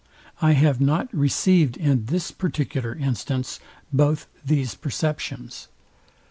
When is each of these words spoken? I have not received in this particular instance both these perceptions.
I 0.41 0.53
have 0.53 0.81
not 0.81 1.13
received 1.13 1.77
in 1.77 2.05
this 2.05 2.31
particular 2.31 2.95
instance 2.95 3.59
both 3.93 4.25
these 4.43 4.73
perceptions. 4.73 5.67